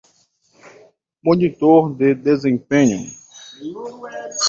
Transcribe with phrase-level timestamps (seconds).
[1.23, 3.07] Monitor de desempenho